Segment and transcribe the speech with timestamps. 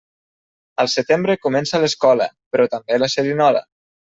[0.83, 3.63] Al setembre comença l'escola, però també la xerinola.